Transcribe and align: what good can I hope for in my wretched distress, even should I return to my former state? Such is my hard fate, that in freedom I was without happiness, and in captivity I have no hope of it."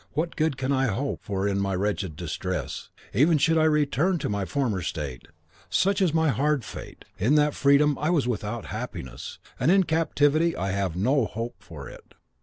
what 0.13 0.35
good 0.35 0.57
can 0.57 0.71
I 0.71 0.87
hope 0.87 1.21
for 1.23 1.47
in 1.47 1.59
my 1.59 1.75
wretched 1.75 2.15
distress, 2.15 2.89
even 3.13 3.37
should 3.37 3.59
I 3.59 3.65
return 3.65 4.17
to 4.17 4.29
my 4.29 4.45
former 4.45 4.81
state? 4.81 5.27
Such 5.69 6.01
is 6.01 6.11
my 6.11 6.29
hard 6.29 6.65
fate, 6.65 7.05
that 7.19 7.23
in 7.39 7.51
freedom 7.51 7.95
I 7.99 8.09
was 8.09 8.27
without 8.27 8.65
happiness, 8.73 9.37
and 9.59 9.69
in 9.69 9.83
captivity 9.83 10.55
I 10.55 10.71
have 10.71 10.95
no 10.95 11.25
hope 11.25 11.61
of 11.69 11.85
it." 11.87 12.15